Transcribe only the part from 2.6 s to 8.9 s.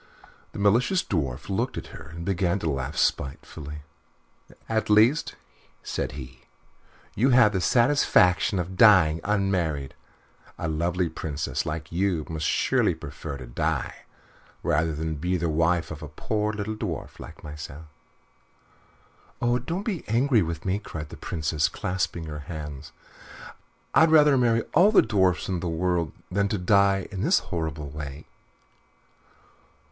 laugh spitefully. "At least," said he, "you have the satisfaction of